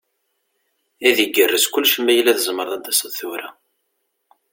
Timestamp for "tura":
3.19-3.49